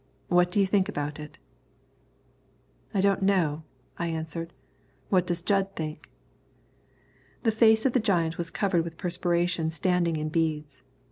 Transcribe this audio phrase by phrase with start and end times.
[0.29, 1.37] What do you think about it?"
[2.91, 3.61] "I don't know,"
[3.99, 4.51] I answered;
[5.09, 6.09] "what does Jud think?"
[7.43, 10.81] The face of the giant was covered with perspiration standing in beads.